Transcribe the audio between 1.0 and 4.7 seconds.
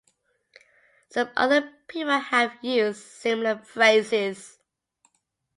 Some other people have used similar phrases.